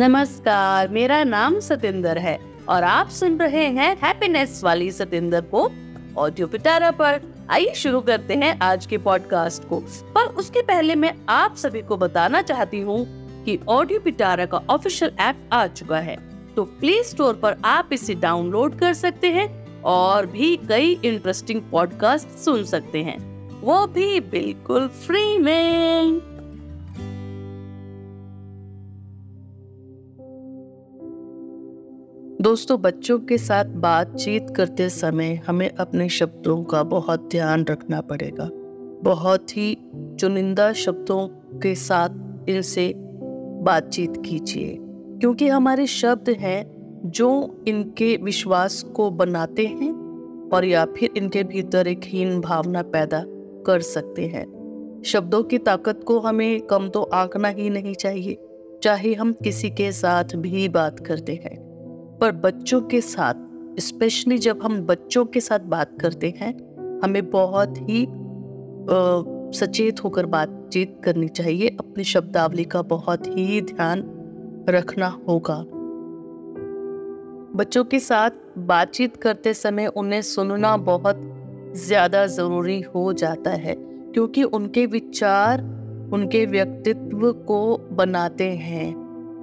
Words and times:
नमस्कार, 0.00 0.88
मेरा 0.88 1.24
नाम 1.24 1.58
सतेंद्र 1.60 2.18
है 2.18 2.38
और 2.68 2.82
आप 2.82 3.08
सुन 3.08 3.36
रहे 3.38 3.64
हैं 3.68 3.96
हैप्पीनेस 4.02 4.60
वाली 4.64 4.90
सतेंद्र 4.90 5.40
को। 5.40 5.64
ऑडियो 6.18 6.46
पिटारा 6.46 6.90
पर 6.90 7.20
आइए 7.50 7.74
शुरू 7.74 8.00
करते 8.00 8.34
हैं 8.34 8.58
आज 8.62 8.86
के 8.86 8.98
पॉडकास्ट 8.98 9.68
को। 9.68 9.80
पर 10.14 10.26
उसके 10.34 10.62
पहले 10.62 10.94
मैं 10.94 11.12
आप 11.28 11.56
सभी 11.56 11.82
को 11.82 11.96
बताना 11.96 12.42
चाहती 12.42 12.80
हूँ 12.80 13.04
कि 13.44 13.58
ऑडियो 13.68 14.00
पिटारा 14.00 14.46
का 14.46 14.62
ऑफिशियल 14.70 15.12
ऐप 15.20 15.48
आ 15.52 15.66
चुका 15.66 15.98
है। 15.98 16.16
तो 16.54 16.64
प्ले 16.80 17.02
स्टोर 17.02 17.34
पर 17.34 17.56
आप 17.64 17.90
इसे 17.92 18.14
डाउनलोड 18.14 18.78
कर 18.78 18.94
सकते 18.94 19.30
हैं 19.30 19.48
और 19.82 20.26
भी 20.26 20.56
कई 20.68 20.98
इंटरेस्टिंग 21.04 21.62
पॉडकास्ट 21.62 22.28
सुन 22.38 22.64
सकते 22.64 23.02
हैं। 23.02 23.18
वो 23.60 23.86
भी 23.86 24.20
बिल्कुल 24.20 24.88
फ्री 25.06 25.38
में। 25.38 26.20
दोस्तों, 32.40 32.80
बच्चों 32.82 33.18
के 33.18 33.36
साथ 33.38 33.64
बातचीत 33.80 34.46
करते 34.56 34.88
समय 34.88 35.34
हमें 35.46 35.70
अपने 35.70 36.08
शब्दों 36.08 36.62
का 36.64 36.82
बहुत 36.82 37.28
ध्यान 37.30 37.64
रखना 37.64 38.00
पड़ेगा। 38.00 38.48
बहुत 39.04 39.56
ही 39.56 39.76
चुनिंदा 40.20 40.72
शब्दों 40.74 41.26
के 41.60 41.74
साथ 41.74 42.48
इनसे 42.48 42.92
बातचीत 42.96 44.16
कीजिए, 44.26 44.76
क्योंकि 44.80 45.48
हमारे 45.48 45.86
शब्द 45.86 46.30
हैं 46.30 47.10
जो 47.12 47.30
इनके 47.68 48.16
विश्वास 48.16 48.82
को 48.96 49.10
बनाते 49.12 49.66
हैं 49.66 49.92
और 50.52 50.64
या 50.64 50.84
फिर 50.96 51.10
इनके 51.16 51.44
भीतर 51.44 51.88
एक 51.88 52.04
हीन 52.04 52.40
भावना 52.40 52.82
पैदा 52.82 53.24
कर 53.66 53.80
सकते 53.84 54.26
हैं। 54.26 55.02
शब्दों 55.06 55.42
की 55.42 55.58
ताकत 55.60 56.04
को 56.06 56.20
हमें 56.20 56.60
कम 56.60 56.88
तो 56.88 57.02
आंकना 57.02 57.48
ही 57.48 57.70
नहीं 57.70 57.94
चाहिए, 57.94 58.38
चाहे 58.82 59.14
हम 59.14 59.32
किसी 59.44 59.70
के 59.70 59.92
साथ 59.94 60.36
भी 60.36 60.68
बात 60.70 61.00
करते 61.00 61.42
हैं। 61.44 61.69
पर 62.20 62.32
बच्चों 62.32 62.80
के 62.82 63.00
साथ 63.00 63.80
स्पेशली 63.80 64.38
जब 64.38 64.62
हम 64.62 64.80
बच्चों 64.86 65.24
के 65.24 65.40
साथ 65.40 65.60
बात 65.66 65.96
करते 66.00 66.34
हैं 66.38 66.52
हमें 67.04 67.30
बहुत 67.30 67.78
ही 67.78 68.04
आ, 68.04 69.22
सचेत 69.52 70.04
होकर 70.04 70.26
बातचीत 70.26 71.00
करनी 71.04 71.28
चाहिए। 71.28 71.68
अपनी 71.80 72.04
शब्दावली 72.04 72.64
का 72.64 72.82
बहुत 72.82 73.26
ही 73.26 73.60
ध्यान 73.60 74.02
रखना 74.68 75.08
होगा। 75.28 75.56
बच्चों 77.56 77.84
के 77.84 77.98
साथ 77.98 78.30
बातचीत 78.58 79.16
करते 79.16 79.54
समय 79.54 79.86
उन्हें 79.86 80.22
सुनना 80.22 80.76
बहुत 80.76 81.20
ज़्यादा 81.76 82.26
ज़रूरी 82.26 82.80
हो 82.94 83.12
जाता 83.12 83.50
है 83.50 83.74
क्योंकि 83.78 84.42
उनके 84.42 84.86
विचार 84.86 85.62
उनके 86.12 86.44
व्यक्तित्व 86.46 87.32
को 87.32 87.76
बनाते 87.92 88.48
हैं। 88.50 88.90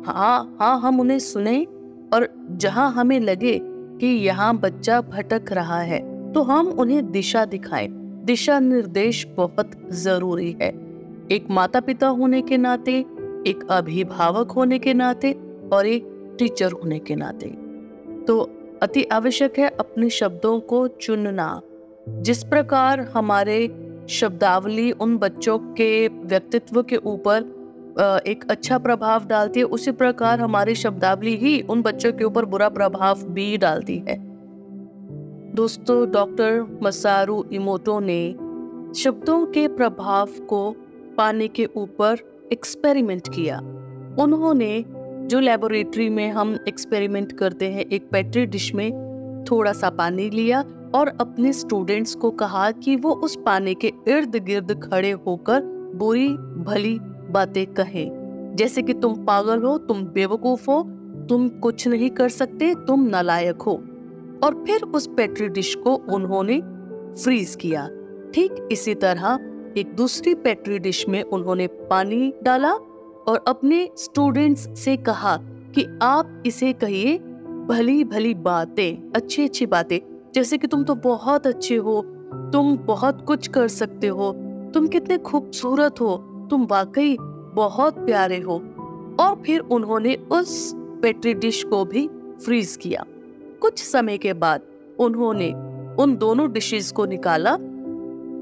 हाँ 0.08 0.58
हाँ 0.60 0.80
हम 0.82 1.00
उन्हें 1.00 1.20
सुने 1.20 1.66
और 2.14 2.48
जहाँ 2.52 2.92
हमें 2.92 3.20
लगे 3.20 3.60
कि 3.64 4.08
यहाँ 4.08 4.58
बच्चा 4.58 5.02
भटक 5.02 5.52
रहा 5.52 5.82
है 5.82 6.32
तो 6.34 6.42
हम 6.42 6.68
उन्हें 6.68 7.12
दिशा 7.12 7.46
दिखाएँ। 7.46 7.88
दिशा 8.26 8.60
निर्देश 8.60 9.28
बहुत 9.28 9.72
ज़रूरी 9.92 10.52
है। 10.62 10.70
एक 11.32 11.48
माता 11.50 11.80
पिता 11.80 12.08
होने 12.08 12.42
के 12.42 12.58
नाते, 12.58 13.00
एक 13.48 13.68
अभिभावक 13.70 14.52
होने 14.52 14.80
के 14.80 14.94
नाते 14.94 15.32
और 15.74 15.88
एक 15.88 16.36
टीचर 16.40 16.72
होने 16.72 17.00
के 17.00 17.16
नाते। 17.16 17.48
तो 18.26 18.40
अति 18.82 19.04
आवश्यक 19.04 19.60
है 19.60 19.70
अपने 19.70 20.10
शब्दों 20.10 20.60
को 20.60 20.88
चुनना। 20.88 21.62
जिस 22.10 22.44
प्रकार 22.44 23.00
हमारे 23.00 23.60
शब्दावली 24.10 24.92
उन 24.92 25.18
बच्चों 25.18 25.60
के 25.60 26.08
व्यक्तित्व 26.08 26.84
के 26.84 26.96
ऊपर 26.96 27.57
एक 28.00 28.44
अच्छा 28.50 28.78
प्रभाव 28.78 29.26
डालती 29.26 29.60
है, 29.60 29.66
उसी 29.66 29.92
प्रकार 29.92 30.40
हमारी 30.40 30.76
शब्दावली 30.76 31.36
ही 31.36 31.62
उन 31.62 31.82
बच्चों 31.82 32.12
के 32.14 32.24
ऊपर 32.24 32.46
बुरा 32.46 32.70
प्रभाव 32.70 33.24
भी 33.24 33.58
डालती 33.58 33.98
है। 33.98 34.18
दोस्तों, 35.56 36.12
डॉक्टर 36.12 36.80
मसारू 36.84 37.44
इमोटो 37.52 38.00
ने 38.00 38.32
शब्दों 38.96 39.46
के 39.46 39.68
प्रभाव 39.68 40.28
को 40.50 40.76
पाने 41.18 41.48
के 41.48 41.66
ऊपर 41.76 42.18
एक्सपेरिमेंट 42.54 43.28
किया। 43.28 43.58
उन्होंने 44.20 44.86
जो 45.28 45.40
लेबोरेटरी 45.40 46.10
में 46.10 46.30
हम 46.32 46.58
एक्सपेरिमेंट 46.68 47.32
करते 47.32 47.72
हैं, 47.72 47.86
एक 47.86 48.10
पेट्री 48.12 48.46
डिश 48.46 48.74
में 48.76 49.46
थोड़ा 49.52 49.74
सा 49.74 49.90
पानी 49.90 50.30
लिया 50.30 50.64
और 50.96 51.08
अपने 51.22 51.54
स्टूडेंट्स 51.54 52.16
को 52.16 52.32
कहा 52.32 52.72
कि 52.72 52.96
वो 52.96 53.14
उस 53.14 53.38
पानी 53.46 53.74
के 53.76 53.94
इर्द 54.08 54.36
गिर्द 54.36 54.72
खड़े 54.84 55.12
होकर 55.12 55.62
बुरी, 55.96 56.30
भली 56.64 57.00
बातें 57.32 57.66
कहे। 57.68 58.10
जैसे 58.56 58.82
कि 58.82 58.94
तुम 58.94 59.26
पागल 59.26 59.64
हो, 59.64 59.78
तुम 59.78 60.04
बेवकूफ़ 60.04 60.72
हो, 60.72 60.84
तुम 61.30 61.50
कुछ 61.50 61.88
नहीं 61.88 62.10
कर 62.10 62.30
सकते, 62.30 62.76
तुम 62.76 63.04
नालायक 63.04 63.62
हो। 63.62 63.84
और 64.44 64.64
फिर 64.68 64.82
उस 64.84 65.08
पेट्री 65.08 65.48
डिश 65.48 65.76
को 65.76 65.96
उन्होंने 65.96 66.62
फ्रीज 67.24 67.56
किया। 67.56 67.88
ठीक 68.34 68.70
इसी 68.72 68.96
तरह 68.96 69.40
एक 69.78 69.96
दूसरी 69.96 70.36
पेट्री 70.36 70.80
डिश 70.80 71.10
में 71.10 71.24
उन्होंने 71.24 71.68
पानी 71.68 72.34
डाला 72.44 72.74
और 73.28 73.46
अपने 73.48 73.90
स्टूडेंट्स 73.98 74.80
से 74.80 74.98
कहा 74.98 75.38
कि 75.44 76.00
आप 76.02 76.44
इसे 76.46 76.74
कहिए 76.74 77.18
भली 77.68 78.04
भली 78.04 78.34
बातें 78.34 79.12
अच्छी 79.16 79.44
अच्छी 79.44 79.66
बातें। 79.66 80.00
जैसे 80.36 80.58
कि 80.58 80.68
तुम 80.68 80.84
तो 80.84 80.96
बहुत 80.96 81.48
अच्छे 81.48 81.76
हो, 81.76 82.02
तुम 82.34 82.78
बहुत 82.78 83.26
कुछ 83.26 83.48
कर 83.48 83.68
सकते 83.68 84.08
हो, 84.08 84.32
तुम 84.74 84.88
कितने 84.88 85.18
खूबसूरत 85.18 86.02
हो। 86.02 86.37
तुम 86.50 86.66
वाकई 86.66 87.18
बहुत 87.54 88.00
प्यारे 88.00 88.40
हो। 88.40 88.64
और 89.20 89.44
फिर 89.46 89.60
उन्होंने 89.60 90.16
उस 90.16 90.74
पेट्री 90.76 91.34
डिश 91.34 91.64
को 91.64 91.86
भी 91.86 92.08
फ्रीज 92.46 92.76
किया। 92.82 93.06
कुछ 93.62 93.84
समय 93.84 94.18
के 94.18 94.34
बाद 94.34 94.62
उन्होंने 95.00 95.54
उन 96.04 96.16
दोनों 96.18 96.52
डिशेस 96.52 96.92
को 96.92 97.06
निकाला 97.06 97.54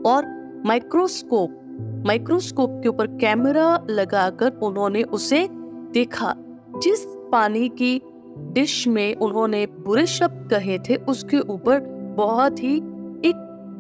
और 0.10 0.26
माइक्रोस्कोप 0.66 1.62
माइक्रोस्कोप 2.06 2.80
के 2.84 2.90
ऊपर 2.90 3.08
कैमरा 3.08 3.86
लगाकर 3.90 4.52
उन्होंने 4.52 5.04
उसे 5.04 5.48
देखा। 5.94 6.36
जिस 6.84 7.06
पानी 7.32 7.70
की 7.70 8.02
डिश 8.38 8.88
में 8.88 9.16
उन्होंने 9.16 9.66
बुरे 9.66 10.06
शब्द 10.06 10.50
कहे 10.52 10.80
थे, 10.80 10.96
उसके 10.96 11.40
ऊपर 11.40 11.80
बहुत 12.18 12.64
ही 12.64 12.78
एक 13.26 13.36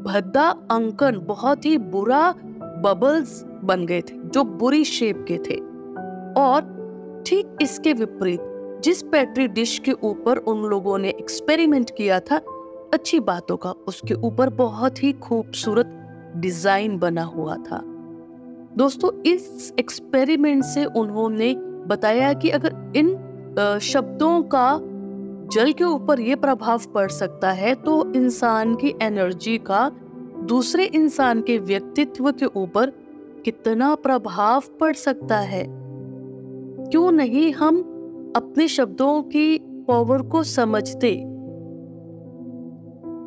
भद्दा 0.05 0.49
अंकन, 0.71 1.19
बहुत 1.19 1.65
ही 1.65 1.77
बुरा 1.77 2.31
बबल्स 2.83 3.43
बन 3.65 3.85
गए 3.85 4.01
थे, 4.01 4.15
जो 4.25 4.43
बुरी 4.43 4.83
शेप 4.85 5.25
के 5.27 5.37
थे। 5.39 5.55
और 6.39 7.23
ठीक 7.27 7.57
इसके 7.61 7.93
विपरीत, 7.93 8.41
जिस 8.83 9.01
पेट्री 9.03 9.47
डिश 9.49 9.77
के 9.79 9.91
ऊपर 10.03 10.37
उन 10.37 10.63
लोगों 10.69 10.97
ने 10.97 11.09
एक्सपेरिमेंट 11.09 11.89
किया 11.97 12.19
था, 12.21 12.37
अच्छी 12.93 13.19
बातों 13.21 13.57
का 13.57 13.71
उसके 13.87 14.13
ऊपर 14.13 14.49
बहुत 14.55 15.03
ही 15.03 15.11
खूबसूरत 15.13 15.91
डिज़ाइन 16.37 16.97
बना 16.99 17.23
हुआ 17.25 17.55
था। 17.61 17.81
दोस्तों, 18.77 19.11
इस 19.23 19.73
एक्सपेरिमेंट 19.79 20.63
से 20.63 20.85
उन्होंने 20.85 21.53
बताया 21.87 22.33
कि 22.33 22.49
अगर 22.49 22.93
इन 22.95 23.15
शब्दों 23.83 24.41
का 24.45 24.79
जल 25.53 25.71
के 25.71 25.83
ऊपर 25.83 26.19
ये 26.19 26.35
प्रभाव 26.35 26.81
पड़ 26.93 27.09
सकता 27.11 27.51
है 27.51 27.73
तो 27.75 27.93
इंसान 28.15 28.75
की 28.75 28.93
एनर्जी 29.01 29.57
का 29.67 29.89
दूसरे 30.45 30.85
इंसान 30.85 31.41
के 31.41 31.57
व्यक्तित्व 31.59 32.31
के 32.31 32.45
ऊपर 32.55 32.91
कितना 33.45 33.95
प्रभाव 33.95 34.63
पड़ 34.79 34.93
सकता 34.93 35.37
है। 35.37 35.65
क्यों 36.91 37.11
नहीं 37.11 37.51
हम 37.53 37.77
अपने 38.35 38.67
शब्दों 38.67 39.21
की 39.23 39.57
पावर 39.87 40.21
को 40.21 40.43
समझते? 40.43 41.11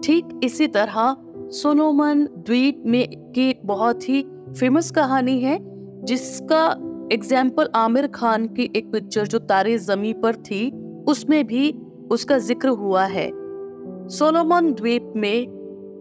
ठीक 0.05 0.41
इसी 0.45 0.67
तरह 0.67 1.17
सोलोमन 1.51 2.25
द्वीप 2.25 2.83
में 2.87 3.33
की 3.33 3.55
बहुत 3.65 4.09
ही 4.09 4.23
फ़ेमस 4.61 4.91
कहानी 4.91 5.41
है, 5.41 5.59
जिसका 6.05 6.65
एग्ज़ाम्पल 7.13 7.69
आमिर 7.75 8.07
खान 8.07 8.47
की 8.47 8.71
एक 8.77 8.93
पिक्चर 8.93 9.27
जो 9.27 9.39
तारे 9.39 9.79
जमी 9.79 10.13
पर 10.13 10.37
थी, 10.37 10.71
उसमें 11.09 11.47
भी 11.47 11.71
उसका 12.11 12.39
ज़िक्र 12.39 12.69
हुआ 12.69 13.05
है। 13.05 13.31
सोलोमन 14.09 14.73
द्वीप 14.73 15.13
में 15.17 15.47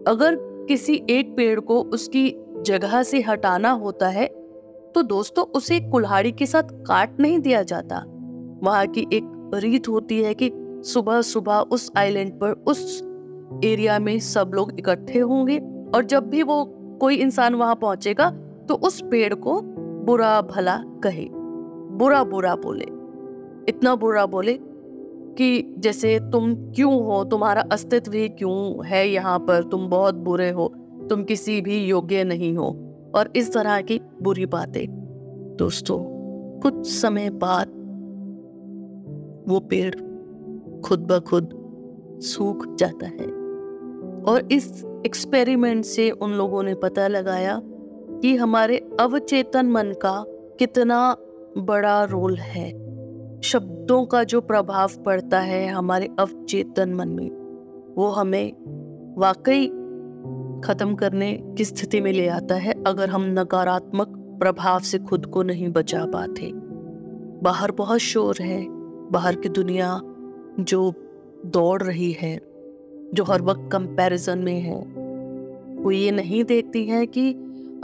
अगर 0.08 0.36
किसी 0.68 1.02
एक 1.10 1.36
पेड़ 1.36 1.60
को 1.60 1.80
उसकी 1.80 2.28
जगह 2.62 3.02
से 3.02 3.20
हटाना 3.20 3.70
होता 3.70 4.08
है 4.08 4.26
तो 4.94 5.02
दोस्तों 5.02 5.44
उसे 5.44 5.80
कुल्हाड़ी 5.80 6.32
के 6.32 6.46
साथ 6.46 6.62
काट 6.62 7.20
नहीं 7.20 7.38
दिया 7.38 7.62
जाता। 7.62 8.04
वहाँ 8.62 8.86
की 8.86 9.00
एक 9.12 9.50
रीत 9.54 9.88
होती 9.88 10.22
है 10.22 10.34
कि 10.34 10.50
सुबह 10.84 11.20
सुबह 11.22 11.58
उस 11.72 11.90
आइलैंड 11.96 12.32
पर, 12.32 12.52
उस 12.66 13.02
एरिया 13.64 13.98
में 13.98 14.18
सब 14.18 14.50
लोग 14.54 14.78
इकट्ठे 14.78 15.18
होंगे 15.18 15.58
और 15.94 16.04
जब 16.04 16.28
भी 16.28 16.42
वो 16.42 16.64
कोई 17.00 17.16
इंसान 17.16 17.54
वहाँ 17.54 17.74
पहुंचेगा 17.74 18.30
तो 18.68 18.74
उस 18.74 19.00
पेड़ 19.00 19.34
को 19.34 19.60
बुरा 20.04 20.40
भला 20.42 20.76
कहे। 21.04 21.28
बुरा 21.92 22.24
बुरा 22.24 22.54
बोले। 22.56 22.84
इतना 23.68 23.94
बुरा 23.94 24.26
बोले 24.26 24.58
कि 25.38 25.74
जैसे 25.78 26.18
तुम 26.20 26.54
क्यों 26.54 27.04
हो? 27.04 27.24
तुम्हारा 27.24 27.62
अस्तित्व 27.72 28.12
ही 28.12 28.28
क्यों 28.28 28.86
है 28.86 29.08
यहाँ 29.08 29.38
पर? 29.38 29.62
तुम 29.62 29.88
बहुत 29.88 30.14
बुरे 30.14 30.50
हो। 30.50 30.74
तुम 31.10 31.24
किसी 31.24 31.60
भी 31.60 31.78
योग्य 31.78 32.24
नहीं 32.24 32.56
हो 32.56 32.66
और 33.14 33.32
इस 33.36 33.52
तरह 33.52 33.80
की 33.80 34.00
बुरी 34.22 34.46
बातें। 34.46 34.86
दोस्तों, 35.58 35.98
कुछ 36.60 36.86
समय 36.86 37.30
बाद 37.30 37.68
वो 39.48 39.60
पेड़ 39.60 39.94
खुद 40.80 41.00
ब 41.00 41.18
खुद 41.18 41.50
सूख 42.22 42.74
जाता 42.74 43.06
है 43.06 43.26
और 44.24 44.48
इस 44.52 44.84
एक्सपेरिमेंट 45.06 45.84
से 45.84 46.10
उन 46.10 46.32
लोगों 46.32 46.62
ने 46.62 46.74
पता 46.74 47.08
लगाया 47.08 47.60
कि 48.22 48.36
हमारे 48.36 48.76
अवचेतन 49.00 49.66
मन 49.66 49.92
का 50.02 50.24
कितना 50.58 51.16
बड़ा 51.58 52.04
रोल 52.04 52.36
है। 52.36 52.70
शब्दों 53.40 54.04
का 54.04 54.24
जो 54.24 54.40
प्रभाव 54.40 54.90
पड़ता 55.06 55.40
है 55.40 55.66
हमारे 55.68 56.08
अवचेतन 56.18 56.94
मन 56.94 57.08
में, 57.08 57.30
वो 57.98 58.08
हमें 58.08 58.52
वाकई 59.18 59.70
खत्म 60.64 60.94
करने 60.94 61.54
की 61.58 61.64
स्थिति 61.64 62.00
में 62.00 62.12
ले 62.12 62.28
आता 62.28 62.54
है 62.54 62.84
अगर 62.86 63.08
हम 63.08 63.24
नकारात्मक 63.24 64.08
प्रभाव 64.40 64.80
से 64.80 64.98
खुद 64.98 65.26
को 65.26 65.42
नहीं 65.42 65.68
बचा 65.68 66.04
पाते। 66.04 66.52
बाहर 67.42 67.72
बहुत 67.72 67.98
शोर 67.98 68.36
है। 68.40 68.66
बाहर 69.10 69.34
की 69.34 69.48
दुनिया 69.48 70.00
जो 70.60 70.92
दौड़ 71.46 71.82
रही 71.82 72.12
है, 72.12 72.40
जो 73.14 73.24
हर 73.24 73.42
वक्त 73.42 73.68
कंपैरिजन 73.72 74.38
में 74.38 74.60
है, 74.60 74.80
वो 75.82 75.90
ये 75.90 76.10
नहीं 76.10 76.44
देखती 76.44 76.84
है 76.84 77.06
कि 77.06 77.32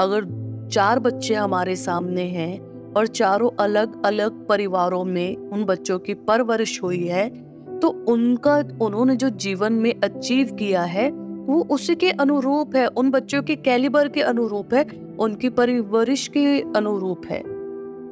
अगर 0.00 0.44
चार 0.72 0.98
बच्चे 0.98 1.34
हमारे 1.34 1.76
सामने 1.76 2.22
हैं 2.22 2.74
और 2.92 3.06
चारों 3.06 3.50
अलग 3.60 4.06
अलग 4.06 4.46
परिवारों 4.46 5.04
में 5.04 5.36
उन 5.36 5.64
बच्चों 5.64 5.98
की 5.98 6.14
परवरिश 6.14 6.82
हुई 6.82 7.06
है 7.06 7.44
तो 7.78 7.88
उनका, 7.88 8.64
उन्होंने 8.82 9.16
जो 9.16 9.28
जीवन 9.28 9.72
में 9.72 9.94
अचीव 10.04 10.54
किया 10.54 10.82
है 10.82 11.23
वो 11.46 11.62
उसी 11.70 11.94
के 11.94 12.10
अनुरूप 12.10 12.76
है, 12.76 12.86
उन 12.86 13.10
बच्चों 13.10 13.42
के 13.42 13.56
कैलिबर 13.56 14.08
के 14.08 14.20
अनुरूप 14.20 14.74
है, 14.74 14.84
उनकी 15.20 15.48
परिवरिश 15.48 16.28
के 16.28 16.60
अनुरूप 16.76 17.26
है। 17.26 17.42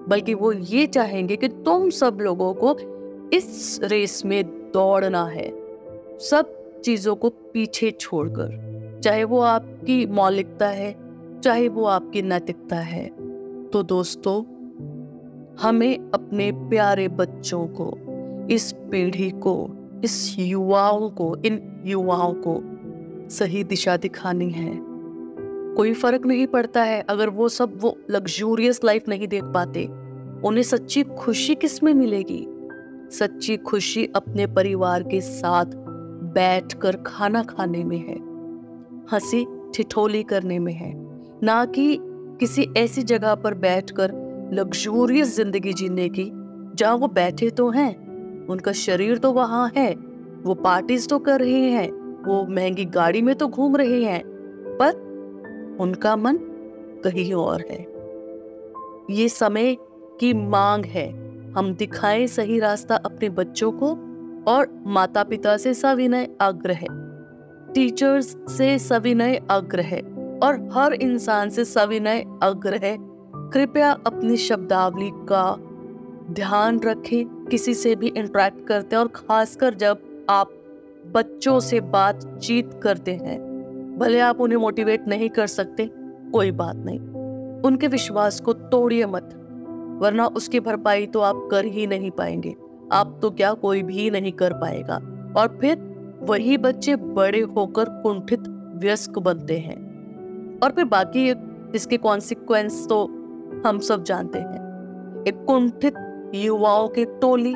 बल्कि 0.09 0.35
वो 0.35 0.53
ये 0.53 0.87
चाहेंगे 0.87 1.37
कि 1.37 1.49
तुम 1.49 1.91
सब 1.91 2.19
लोगों 2.21 2.55
को 2.55 2.77
इस 3.33 3.81
रेस 3.83 4.25
में 4.25 4.45
दौड़ना 4.75 5.25
है, 5.25 5.49
सब 6.21 6.81
चीज़ों 6.85 7.15
को 7.17 7.29
पीछे 7.29 7.91
छोड़कर, 7.91 9.01
चाहे 9.05 9.25
वो 9.25 9.41
आपकी 9.41 10.07
मौलिकता 10.07 10.69
है, 10.69 10.95
चाहे 11.41 11.69
वो 11.69 11.85
आपकी 11.85 12.23
नैतिकता 12.23 12.77
है। 12.77 13.07
तो 13.71 13.83
दोस्तों, 13.83 14.43
हमें 15.63 16.11
अपने 16.11 16.51
प्यारे 16.53 17.09
बच्चों 17.09 17.67
को, 17.81 17.93
इस 18.51 18.73
पीढ़ी 18.73 19.31
को, 19.31 19.55
इस 20.05 20.37
युवाओं 20.39 21.09
को, 21.11 21.37
इन 21.37 21.83
युवाओं 21.87 22.35
को 22.35 22.55
सही 23.29 23.65
दिशा 23.65 23.97
दिखानी 23.97 24.51
है। 24.51 24.81
कोई 25.77 25.93
फ़र्क 25.93 26.27
नहीं 26.27 26.47
पड़ता 26.47 26.83
है 26.83 27.05
अगर 27.09 27.29
वो 27.29 27.49
सब 27.49 27.73
वो 27.77 27.99
लग्जूरियस 28.11 28.85
लाइफ 28.85 29.09
नहीं 29.09 29.29
देख 29.29 29.45
पाते। 29.45 29.87
उन्हें 30.45 30.63
सच्ची 30.63 31.03
खुशी 31.03 31.55
किसमें 31.55 31.95
मिलेगी? 31.95 32.47
सच्ची 33.11 33.57
खुशी 33.57 34.09
अपने 34.17 34.47
परिवार 34.47 35.03
के 35.03 35.21
साथ 35.21 35.65
बैठकर 36.23 36.97
खाना 36.97 37.43
खाने 37.43 37.85
में 37.85 37.99
है। 37.99 38.17
हँसी 39.13 39.47
ठिठोली 39.75 40.23
करने 40.23 40.59
में 40.59 40.73
है। 40.73 40.93
ना 41.43 41.65
कि 41.65 41.99
किसी 42.41 42.69
ऐसी 42.77 43.03
जगह 43.03 43.35
पर 43.35 43.55
बैठकर 43.55 44.13
लग्जूरियस 44.53 45.37
ज़िंदगी 45.37 45.73
जीने 45.73 46.09
की, 46.09 46.33
जहाँ 46.75 46.97
वो 46.97 47.09
बैठे 47.09 47.51
तो 47.51 47.71
हैं, 47.71 48.03
उनका 48.47 48.73
शरीर 48.73 49.19
तो 49.19 49.33
वहाँ 49.33 49.73
है, 49.77 49.95
वो 50.43 50.55
पार्टीज़ 50.55 51.09
तो 51.09 51.19
कर 51.19 51.41
रहे 51.41 51.71
हैं। 51.71 52.02
वो 52.27 52.47
महँगी 52.47 52.85
गाड़ी 52.85 53.23
में 53.23 53.35
तो 53.35 53.49
घूम 53.49 53.77
रहे 53.77 54.05
हैं, 54.05 54.23
पर 54.81 55.77
उनका 55.81 56.17
मन 56.17 56.39
कहीं 57.05 57.35
और 57.35 57.61
है। 57.61 57.87
ये 59.11 59.29
समय 59.29 59.77
की 60.21 60.35
मांग 60.35 60.85
है। 60.85 61.11
हम 61.53 61.75
दिखाएँ 61.75 62.27
सही 62.27 62.59
रास्ता 62.59 62.97
अपने 62.97 63.29
बच्चों 63.29 63.73
को 63.73 63.89
और 64.53 64.83
माता 64.87 65.23
पिता 65.23 65.57
से 65.57 65.75
सविनय 65.75 66.29
आग्रह। 66.41 66.81
टीचर्स 67.75 68.37
से 68.49 68.79
सविनय 68.79 69.43
आग्रह 69.51 69.97
और 70.47 70.69
हर 70.73 70.93
इंसान 70.93 71.49
से 71.49 71.65
सविनय 71.65 72.25
आग्रह। 72.43 72.97
कृपया 73.51 73.91
अपनी 74.07 74.37
शब्दावली 74.37 75.11
का 75.13 75.57
ध्यान 76.31 76.81
रखें। 76.81 77.47
किसी 77.47 77.75
से 77.75 77.95
भी 77.95 78.07
इंटरेक्ट 78.07 78.67
करते 78.67 78.97
हैं 78.97 79.03
और 79.03 79.09
खासकर 79.09 79.75
जब 79.75 80.27
आप 80.31 80.53
बच्चों 81.07 81.61
से 81.61 81.81
बातचीत 81.81 82.71
करते 82.83 83.15
हैं। 83.15 83.53
भले 83.99 84.21
आप 84.21 84.41
उन्हें 84.41 84.59
मोटिवेट 84.59 85.09
नहीं 85.09 85.29
कर 85.29 85.47
सकते, 85.47 85.91
कोई 86.33 86.51
बात 86.51 86.77
नहीं। 86.77 87.01
उनके 87.63 87.89
विश्वास 87.89 88.41
को 88.41 88.53
तोड़िए 88.53 89.07
मत, 89.07 89.31
वरना 90.03 90.27
उसकी 90.27 90.61
भरपाई 90.61 91.07
तो 91.07 91.21
आप 91.21 91.49
कर 91.51 91.65
ही 91.65 91.87
नहीं 91.87 92.11
पाएँगे। 92.11 92.55
आप 92.93 93.19
तो 93.23 93.31
क्या 93.31 93.53
कोई 93.53 93.83
भी 93.83 94.11
नहीं 94.11 94.33
कर 94.33 94.53
पाएगा। 94.53 94.95
और 95.37 95.59
फिर 95.61 95.79
वही 96.21 96.59
बच्चे 96.59 96.97
बड़े 96.97 97.41
होकर 97.41 97.85
कुंठित, 97.85 98.41
व्यस्क 98.77 99.19
बनते 99.19 99.59
हैं। 99.59 99.77
और 100.65 100.71
फिर 100.71 100.85
बाकी 100.85 101.35
इसके 101.75 101.97
कॉन्सिक्वेंस 101.97 102.87
तो 102.89 103.05
हम 103.67 103.79
सब 103.79 104.05
जानते 104.05 104.39
हैं। 104.39 105.25
एक 105.29 105.45
कुंठित 105.45 105.95
युवाओं 106.35 106.89
की 106.89 107.05
टोली 107.05 107.55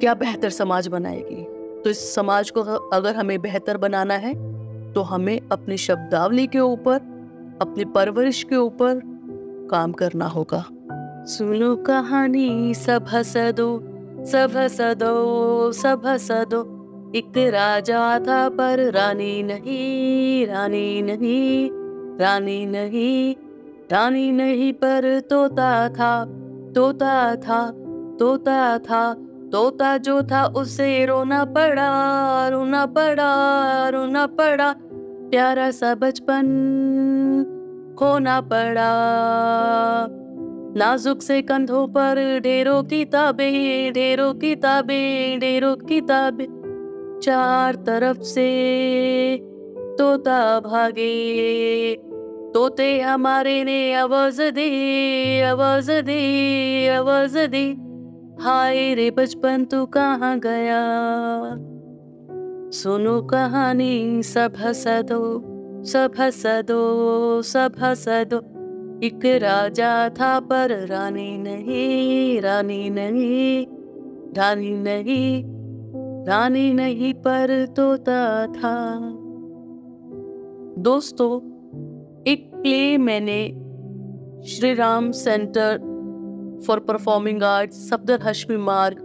क्या 0.00 0.14
बेहतर 0.14 0.50
समाज 0.50 0.88
बनाएगी? 0.88 1.46
तो 1.84 1.90
इस 1.90 2.14
समाज 2.14 2.50
को 2.50 2.60
अगर 2.88 3.16
हमें 3.16 3.40
बेहतर 3.42 3.76
बनाना 3.76 4.14
है 4.14 4.32
तो 4.92 5.02
हमें 5.02 5.40
अपनी 5.52 5.76
शब्दावली 5.76 6.46
के 6.46 6.58
ऊपर, 6.58 6.96
अपनी 7.62 7.84
परवरिश 7.84 8.42
के 8.42 8.56
ऊपर 8.56 9.00
काम 9.70 9.92
करना 9.92 10.26
होगा। 10.26 10.64
सुनो 11.26 11.74
कहानी, 11.76 12.74
सब 12.74 13.04
हसदो 13.08 13.68
सब 14.26 14.56
हसदो 14.56 15.72
सब 15.72 16.06
हसदो। 16.06 16.60
एक 17.16 17.36
राजा 17.54 18.18
था 18.18 18.48
पर 18.48 18.80
रानी 18.92 19.42
नहीं 19.42 20.46
रानी 20.46 21.02
नहीं 21.02 21.68
रानी 22.18 22.64
नहीं 22.66 23.34
रानी 23.92 24.30
नहीं 24.32 24.72
पर 24.72 25.20
तोता 25.20 25.88
था 25.88 26.24
तोता 26.74 27.14
था 27.36 27.60
तोता 28.18 28.78
था। 28.78 29.04
तोता 29.54 29.96
जो 29.96 30.22
था 30.22 30.44
उसे 30.46 31.06
रोना 31.06 31.44
पड़ा 31.44 32.48
रोना 32.48 32.86
पड़ा 32.86 33.88
रोना 33.88 34.26
पड़ा। 34.26 34.74
प्यारा 35.30 35.70
सा 35.70 35.94
बचपन 35.94 36.46
खोना 37.98 38.40
पड़ा। 38.40 38.88
नाजुक 40.76 41.22
से 41.22 41.42
कंधों 41.42 41.86
पर 41.86 42.40
ढेरों 42.40 42.82
किताबें 42.82 43.92
ढेरों 43.92 44.34
किताबें 44.34 45.40
ढेरों 45.40 45.76
किताबें 45.76 46.46
चार 47.24 47.74
तरफ़ 47.74 48.18
से 48.18 48.50
तोता 49.98 50.60
भागे। 50.60 51.94
तोते 52.54 53.00
हमारे 53.00 53.64
ने 53.64 53.94
आवाज़ 53.94 54.42
दे 54.42 55.42
आवाज़ 55.42 55.92
दे 55.92 56.88
आवाज़ 56.88 57.38
दे। 57.38 57.83
हाय 58.44 58.94
रे 58.94 59.10
बचपन 59.10 59.64
तू 59.64 59.86
कहाँ 59.86 60.38
गया? 60.38 60.80
सुनो 62.70 63.22
कहानी, 63.22 64.22
सब 64.22 64.52
हंसा 64.58 65.02
दो 65.02 65.42
सब 65.84 66.12
हंसा 66.18 66.62
दो 66.62 67.42
सब 67.42 67.72
हंसा 67.80 68.24
दो 68.24 68.36
एक 69.06 69.20
राजा 69.24 70.08
था 70.08 70.40
पर 70.40 70.86
रानी 70.86 71.38
नहीं 71.38 72.40
रानी 72.40 72.90
नहीं 72.90 73.66
रानी 74.36 74.70
नहीं 74.70 75.44
रानी 76.26 76.72
नहीं 76.72 77.14
पर 77.14 77.66
तोता 77.66 78.46
था। 78.46 78.98
दोस्तों, 80.78 81.36
एक 82.22 82.50
प्ले 82.54 82.98
मैंने 82.98 83.48
Shri 84.46 84.74
Ram 84.74 85.10
centre 85.10 85.93
for 86.60 86.80
performing 86.80 87.42
arts 87.42 87.88
Safdar 87.88 88.20
Hashmi 88.22 88.56
Marg 88.56 88.98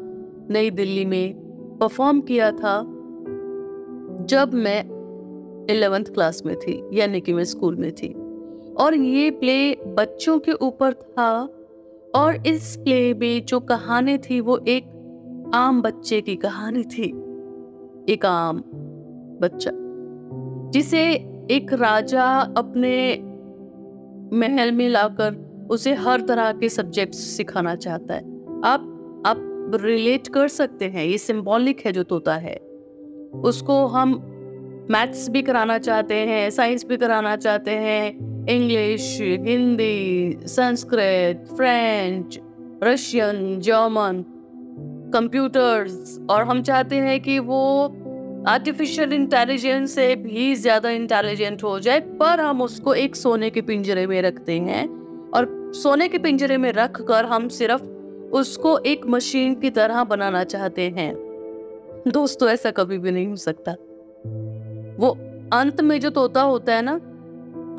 New 0.52 0.70
Delhi 0.70 1.06
में 1.06 1.34
परफॉर्म 1.82 2.22
किया 2.22 2.52
था 2.52 2.80
जब 4.26 4.52
मैं 4.54 4.80
इलेवेंथ 5.70 6.06
क्लास 6.06 6.42
में 6.46 6.56
थी, 6.56 6.82
यानी 6.94 7.22
कि 7.22 7.34
मैं 7.34 7.44
स्कूल 7.44 7.76
में 7.76 7.92
थी। 7.92 8.14
और 8.78 8.96
ये 8.96 9.32
प्ले 9.32 9.76
बच्चों 9.76 10.40
के 10.40 10.52
ऊपर 10.52 10.94
था 10.94 11.50
और 12.16 12.48
इस 12.48 12.76
प्ले 12.78 13.14
में 13.14 13.46
जो 13.46 13.60
कहानी 13.60 14.18
थी, 14.18 14.42
वो 14.42 14.58
एक 14.58 15.52
आम 15.54 15.82
बच्चे 15.82 16.22
की 16.22 16.36
कहानी 16.36 16.84
थी। 16.84 17.10
एक 18.14 18.26
आम 18.26 18.58
बच्चा, 19.42 19.72
जिसे 20.72 21.04
एक 21.52 21.74
राजा 21.74 22.26
अपने 22.58 23.18
महल 24.34 24.72
में 24.72 24.90
लाकर 24.90 25.49
उसे 25.70 25.94
हर 25.96 26.22
तरह 26.22 26.52
के 26.52 26.70
सब्जेक्ट 26.70 27.14
सिखाना 27.14 27.76
चाहता 27.76 28.14
है। 28.14 28.22
आप 28.66 28.96
आप 29.26 29.46
रिलेट 29.76 30.28
कर 30.28 30.48
सकते 30.48 30.86
हैं, 30.86 31.06
ये 31.06 31.18
सिंबॉलिक 31.18 31.86
है 31.86 31.92
जो 31.92 32.04
तोता 32.04 32.36
है। 32.36 32.56
उसको 33.44 33.86
हम 33.88 34.16
मैथ्स 34.92 35.30
भी 35.30 35.42
कराना 35.42 35.78
चाहते 35.78 36.16
हैं 36.16 36.50
साइंस 36.50 36.86
भी 36.86 36.98
कराना 36.98 37.36
चाहते 37.36 37.72
हैं 37.72 38.48
English 38.48 39.18
Hindi 39.22 40.38
Sanskrit 40.48 41.46
French 41.58 42.40
Russian 42.84 43.60
German 43.60 44.24
computers 45.14 46.20
और 46.30 46.44
हम 46.44 46.62
चाहते 46.62 46.96
हैं 46.98 47.20
कि 47.20 47.40
वो 47.40 47.64
आर्टिफिशियल 48.48 49.14
इंटेलिजेंस 49.14 49.96
से 49.96 50.16
भी 50.16 50.54
ज़्यादा 50.56 50.90
इंटेलिजेंट 50.90 51.64
हो 51.64 51.80
जाए, 51.80 52.00
पर 52.00 52.40
हम 52.40 52.62
उसको 52.62 52.94
एक 52.94 53.16
सोने 53.16 53.50
के 53.50 53.62
पिंजरे 53.62 54.08
में 54.08 54.22
रखते 54.22 54.60
हैं। 54.60 54.88
सोने 55.74 56.08
के 56.08 56.18
पिंजरे 56.18 56.58
में 56.58 56.72
रख 56.72 57.02
कर 57.02 57.26
हम 57.26 57.48
सिर्फ़ 57.48 57.84
उसको 58.32 58.78
एक 58.78 59.06
मशीन 59.06 59.56
की 59.56 59.70
तरह 59.70 60.04
बनाना 60.04 60.44
चाहते 60.44 60.82
हैं। 60.82 61.16
दोस्तों, 62.08 62.50
ऐसा 62.50 62.72
कभी 62.72 62.98
भी 62.98 63.12
नहीं 63.12 63.28
हो 63.28 63.36
सकता। 63.36 63.72
वो 65.00 65.18
अंत 65.54 65.82
में 65.82 66.00
जो 66.00 66.10
तोता 66.10 66.42
होता 66.42 66.76
है 66.76 66.82
ना, 66.82 66.94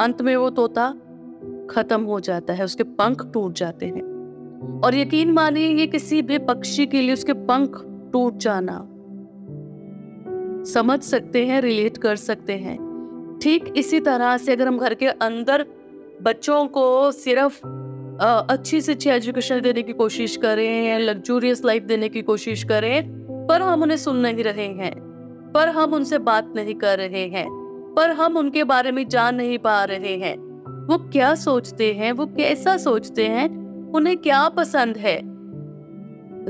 अंत 0.05 0.23
में 0.23 0.37
वो 0.37 0.51
तोता 0.51 0.95
खत्म 1.71 2.03
हो 2.03 2.21
जाता 2.21 2.55
है, 2.55 2.65
उसके 2.65 2.83
पंख 2.83 3.33
टूट 3.33 3.53
जाते 3.53 3.87
हैं। 3.87 4.03
और 4.85 4.95
यकीन 4.95 5.33
मानिए 5.33 5.69
ये 5.69 5.87
किसी 5.87 6.23
भी 6.23 6.39
पक्षी 6.39 6.87
के 6.87 7.01
लिए 7.01 7.13
उसके 7.13 7.33
पंख 7.33 7.85
टूट 8.13 8.37
जाना। 8.37 8.89
समझ 10.65 11.03
सकते 11.03 11.47
हैं, 11.47 11.61
रिलेट 11.61 11.99
कर 11.99 12.17
सकते 12.17 12.53
हैं। 12.53 12.91
ठीक 13.43 13.75
इसी 13.77 14.01
तरह 14.01 14.37
से 14.37 14.53
अगर 14.53 14.67
हम 14.67 14.79
घर 14.79 14.95
के 14.95 15.07
अंदर 15.07 15.67
बच्चों 16.23 16.67
को 16.67 17.13
सिर्फ़ 17.13 17.80
अच्छी 18.21 18.81
से 18.81 18.93
अच्छी 18.93 19.11
एजुकेशन 19.11 19.61
देने 19.61 19.83
की 19.83 19.93
कोशिश 19.93 20.37
करें 20.37 20.99
लग्जूरियस 20.99 21.65
लाइफ 21.65 21.83
देने 21.83 22.09
की 22.09 22.23
कोशिश 22.23 22.65
करें, 22.65 23.47
पर 23.47 23.63
हम 23.63 23.83
उन्हें 23.83 23.97
सुन 23.97 24.17
नहीं 24.17 24.45
रहे 24.45 24.67
हैं, 24.67 24.93
पर 25.55 25.69
हम 25.69 25.95
उनसे 25.95 26.19
बात 26.19 26.53
नहीं 26.57 26.75
कर 26.75 26.99
रहे 26.99 27.25
हैं, 27.27 27.47
पर 27.97 28.11
हम 28.11 28.37
उनके 28.37 28.65
बारे 28.65 28.93
में 28.93 29.07
जान 29.09 29.35
नहीं 29.35 29.59
पा 29.59 29.83
रहे 29.85 30.17
हैं। 30.17 30.37
वो 30.87 30.99
क्या 31.13 31.35
सोचते 31.35 31.93
हैं, 31.95 32.13
वो 32.13 32.27
कैसा 32.27 32.77
सोचते 32.77 33.27
हैं, 33.27 33.49
उन्हें 33.91 34.17
क्या 34.17 34.49
पसंद 34.49 34.97
है? 34.97 35.19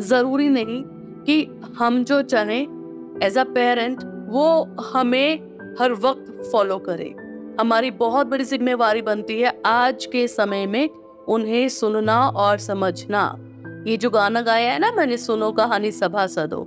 ज़रूरी 0.00 0.49
नहीं 0.49 0.83
कि 1.25 1.47
हम 1.79 2.05
जो 2.05 2.23
चाहें 2.23 3.19
एज 3.23 3.39
अ 3.39 3.45
पेरेंट 3.45 4.00
वो 4.29 4.62
हमें 4.93 5.39
हर 5.81 5.93
वक्त 5.93 6.50
फॉलो 6.53 6.79
करे। 6.79 7.15
हमारी 7.61 7.91
बहुत 7.91 8.27
बड़ी 8.27 8.45
जिम्मेवारी 8.45 9.03
बनती 9.03 9.41
है 9.41 9.61
आज 9.67 10.07
के 10.07 10.27
समय 10.29 10.67
में 10.67 10.89
उन्हें 11.31 11.69
सुनना 11.69 12.19
और 12.29 12.59
समझना। 12.59 13.23
ये 13.87 13.97
जो 13.97 14.11
गाना 14.11 14.41
गाया 14.41 14.73
है 14.73 14.79
ना 14.79 14.91
मैंने 14.93 15.17
सुनो 15.17 15.51
कहानी 15.53 15.91
सभा 15.93 16.27
सदो, 16.27 16.67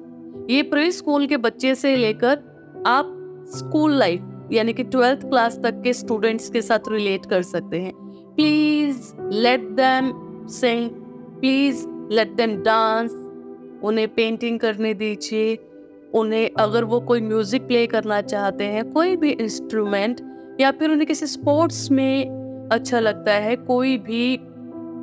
ये 0.50 0.62
प्री 0.64 0.92
स्कूल 0.92 1.26
के 1.28 1.38
बच्चे 1.38 1.74
से 1.76 1.96
लेकर 1.96 2.84
आप 2.88 3.10
स्कूल 3.50 3.94
लाइफ, 3.94 4.22
यानी 4.52 4.74
कि 4.74 4.84
ट्वेल्थ 4.84 5.26
क्लास 5.30 5.60
तक 5.64 5.82
के 5.84 5.94
स्टूडेंट्स 5.94 6.50
के 6.50 6.62
साथ 6.62 6.90
रिलेट 6.90 7.26
कर 7.26 7.42
सकते 7.42 7.82
हैं। 7.82 7.94
Please 8.36 9.12
let 9.34 9.68
them 9.72 10.12
sing, 10.52 10.90
please 11.40 11.86
let 12.12 12.32
them 12.32 12.56
dance, 12.64 13.12
उन्हें 13.84 14.08
पेंटिंग 14.08 14.60
करने 14.60 14.94
दीजिए। 14.94 15.56
उन्हें 16.14 16.50
अगर 16.60 16.84
वो 16.84 17.00
कोई 17.02 17.22
म्यूज़िक 17.22 17.68
प्ले 17.68 17.86
करना 17.88 18.22
चाहते 18.22 18.64
हैं, 18.64 18.90
कोई 18.92 19.16
भी 19.16 19.30
इंस्ट्रूमेंट, 19.32 20.22
या 20.62 20.72
फिर 20.72 20.92
उन्हें 20.92 21.08
किसी 21.08 21.28
स्पोर्ट्स 21.28 21.90
में 21.92 22.70
अच्छा 22.72 23.00
लगता 23.00 23.34
है, 23.34 23.56
कोई 23.56 23.98
भी 23.98 24.40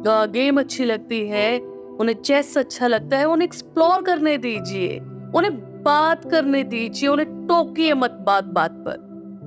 गेम 0.05 0.61
अच्छी 0.61 0.85
लगती 0.85 1.21
है, 1.29 1.59
उन्हें 2.01 2.15
चेस 2.17 2.57
अच्छा 2.59 2.87
लगता 2.87 3.19
है, 3.19 3.25
उन्हें 3.25 3.47
एक्सप्लोर 3.49 4.03
करने 4.03 4.37
दीजिए, 4.39 4.99
उन्हें 5.35 5.83
बात 5.83 6.31
करने 6.31 6.63
दीजिए, 6.65 7.09
उन्हें 7.09 7.47
टोकिए 7.47 7.95
मत 7.95 8.19
बात 8.27 8.45
बात 8.55 8.73
पर, 8.87 8.97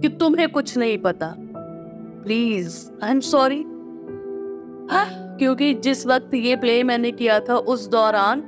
कि 0.02 0.10
तुम्हें 0.10 0.48
कुछ 0.50 0.78
नहीं 0.78 0.98
पता। 0.98 1.34
प्लीज़ 1.38 2.78
आई 3.04 3.12
एम 3.12 3.20
सॉरी 3.20 3.64
क्योंकि 5.40 5.74
जिस 5.74 6.06
वक्त 6.08 6.34
ये 6.34 6.56
प्ले 6.56 6.82
मैंने 6.84 7.12
किया 7.12 7.40
था, 7.40 7.56
उस 7.56 7.88
दौरान 7.90 8.44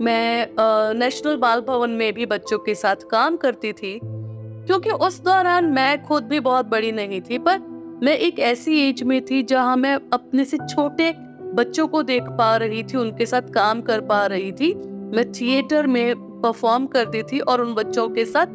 मैं 0.00 0.48
नेशनल 0.94 1.36
बाल 1.36 1.60
भवन 1.60 1.90
में 1.90 2.12
भी 2.14 2.26
बच्चों 2.26 2.58
के 2.58 2.74
साथ 2.74 3.08
काम 3.10 3.36
करती 3.36 3.72
थी, 3.72 3.98
क्योंकि 4.02 4.90
उस 4.90 5.20
दौरान 5.22 5.64
मैं 5.72 6.02
खुद 6.04 6.24
भी 6.24 6.40
बहुत 6.40 6.66
बड़ी 6.66 6.92
नहीं 6.92 7.20
थी, 7.20 7.38
पर 7.38 7.58
मैं 8.02 8.16
एक 8.16 8.38
ऐसी 8.40 8.78
एज 8.80 9.02
में 9.02 9.20
थी 9.24 9.42
जहाँ 9.44 9.76
मैं 9.76 9.94
अपने 10.12 10.44
से 10.44 10.58
छोटे 10.68 11.14
बच्चों 11.54 11.86
को 11.88 12.02
देख 12.02 12.22
पा 12.38 12.56
रही 12.56 12.82
थी, 12.82 12.96
उनके 12.96 13.26
साथ 13.26 13.42
काम 13.42 13.80
कर 13.82 14.00
पा 14.00 14.24
रही 14.26 14.52
थी। 14.52 14.72
मैं 15.14 15.30
थिएटर 15.32 15.86
में 15.86 16.14
परफॉर्म 16.40 16.86
करती 16.86 17.22
थी 17.22 17.38
और 17.40 17.60
उन 17.60 17.74
बच्चों 17.74 18.08
के 18.08 18.24
साथ 18.24 18.46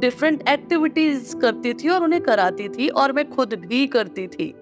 डिफरेंट 0.00 0.48
एक्टिविटीज़ 0.48 1.36
करती 1.36 1.72
थी 1.74 1.88
और 1.88 2.02
उन्हें 2.02 2.20
कराती 2.22 2.68
थी 2.68 2.88
और 2.88 3.12
मैं 3.12 3.28
खुद 3.30 3.54
भी 3.66 3.86
करती 3.86 4.26
थी। 4.26 4.54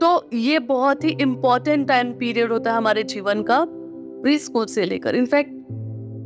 तो 0.00 0.28
ये 0.32 0.58
बहुत 0.58 1.04
ही 1.04 1.10
इम्पोर्टेंट 1.20 1.86
टाइम 1.88 2.12
पीरियड 2.12 2.52
होता 2.52 2.70
है 2.70 2.76
हमारे 2.76 3.02
जीवन 3.02 3.42
का 3.42 3.64
प्री 3.68 4.38
स्कूल 4.38 4.66
से 4.66 4.84
लेकर। 4.84 5.14
इनफैक्ट 5.14 5.52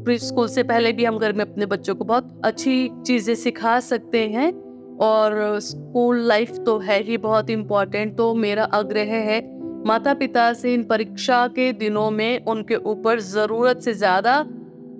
प्री 0.04 0.18
स्कूल 0.18 0.48
से 0.48 0.62
पहले 0.62 0.92
भी 0.92 1.04
हम 1.04 1.18
घर 1.18 1.32
में 1.32 1.44
अपने 1.44 1.66
बच्चों 1.66 1.94
को 1.94 2.04
बहुत 2.04 2.40
अच्छी 2.44 2.90
चीज़ें 3.06 3.34
सिखा 3.34 3.78
सकते 3.80 4.26
हैं 4.28 4.52
और 4.98 5.58
स्कूल 5.60 6.20
लाइफ 6.20 6.58
तो 6.58 6.78
है 6.78 7.02
ही 7.02 7.16
बहुत 7.18 7.50
इम्पोर्टेंट 7.50 8.16
तो 8.16 8.34
मेरा 8.34 8.64
आग्रह 8.74 9.12
है 9.20 9.40
माता 9.86 10.14
पिता 10.14 10.52
से 10.52 10.74
इन 10.74 10.82
परीक्षा 10.84 11.46
के 11.48 11.72
दिनों 11.72 12.10
में 12.10 12.44
उनके 12.44 12.74
ऊपर 12.74 13.20
ज़रूरत 13.20 13.80
से 13.80 13.94
ज़्यादा 13.94 14.44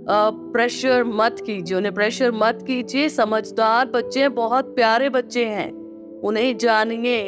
प्रेशर 0.08 1.04
मत 1.04 1.36
कीजिए। 1.46 1.76
उन्हें 1.76 1.94
प्रेशर 1.94 2.32
मत 2.32 2.58
कीजिए। 2.66 3.08
समझदार 3.08 3.86
बच्चे 3.86 4.28
बहुत 4.28 4.74
प्यारे 4.74 5.08
बच्चे 5.08 5.44
हैं। 5.44 5.70
उन्हें 6.24 6.56
जानिए, 6.56 7.20